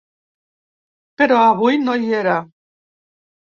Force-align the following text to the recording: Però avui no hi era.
Però 1.23 1.37
avui 1.51 1.79
no 1.83 1.97
hi 2.07 2.11
era. 2.23 2.41